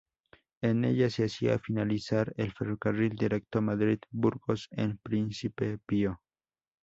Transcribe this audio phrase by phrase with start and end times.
[0.61, 6.19] En ella se hacía finalizar el ferrocarril directo Madrid-Burgos en Príncipe Pío.